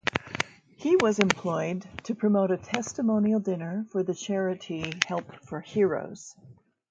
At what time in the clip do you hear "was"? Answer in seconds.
0.95-1.19